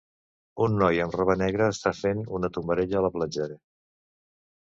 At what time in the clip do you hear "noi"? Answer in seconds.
0.83-1.01